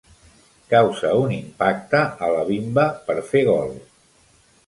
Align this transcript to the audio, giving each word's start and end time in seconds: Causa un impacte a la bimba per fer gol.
Causa 0.69 1.09
un 1.25 1.33
impacte 1.35 2.01
a 2.27 2.31
la 2.37 2.41
bimba 2.49 2.85
per 3.11 3.17
fer 3.31 3.43
gol. 3.53 3.69